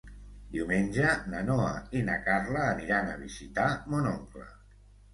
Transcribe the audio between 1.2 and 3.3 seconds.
na Noa i na Carla aniran a